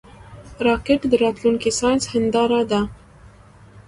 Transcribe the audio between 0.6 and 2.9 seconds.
راکټ د راتلونکي ساینس هنداره ده